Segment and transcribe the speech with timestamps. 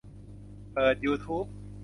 [0.73, 1.45] เปิดยูทูบ